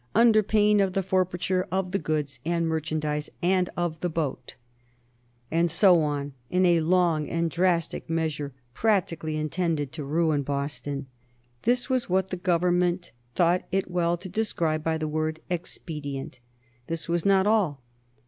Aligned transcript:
under 0.25 0.41
pain 0.41 0.79
of 0.79 0.93
the 0.93 1.03
forfeiture 1.03 1.67
of 1.71 1.91
the 1.91 1.99
goods 1.99 2.39
and 2.43 2.67
merchandise 2.67 3.29
and 3.43 3.69
of 3.77 3.99
the 3.99 4.09
boat," 4.09 4.55
and 5.51 5.69
so 5.69 6.01
on, 6.01 6.33
in 6.49 6.65
a 6.65 6.79
long 6.79 7.29
and 7.29 7.51
drastic 7.51 8.09
measure 8.09 8.51
practically 8.73 9.37
intended 9.37 9.91
to 9.91 10.03
ruin 10.03 10.41
Boston. 10.41 11.05
This 11.61 11.87
was 11.87 12.09
what 12.09 12.29
the 12.29 12.37
Government 12.37 13.11
thought 13.35 13.61
it 13.71 13.91
well 13.91 14.17
to 14.17 14.27
describe 14.27 14.83
by 14.83 14.97
the 14.97 15.07
word 15.07 15.39
"expedient." 15.51 16.39
This 16.87 17.07
was 17.07 17.23
not 17.23 17.45
all. 17.45 17.83